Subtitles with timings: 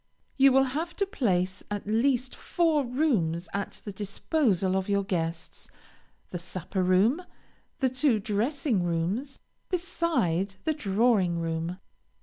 [0.35, 5.69] You will have to place at least four rooms at the disposal of your guests
[6.31, 7.21] the supper room,
[7.79, 9.37] and two dressing rooms,
[9.69, 11.77] beside the drawing room.